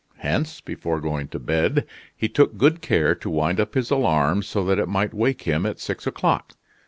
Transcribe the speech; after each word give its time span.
Hence, 0.17 0.61
before 0.61 0.99
going 0.99 1.27
to 1.27 1.37
bed 1.37 1.85
he 2.15 2.27
took 2.27 2.57
good 2.57 2.81
care 2.81 3.13
to 3.13 3.29
wind 3.29 3.59
up 3.59 3.75
his 3.75 3.91
alarm 3.91 4.41
so 4.41 4.65
that 4.65 4.79
it 4.79 4.87
might 4.89 5.13
wake 5.13 5.43
him 5.43 5.63
at 5.63 5.77
six 5.79 6.07
o'clock. 6.07 6.53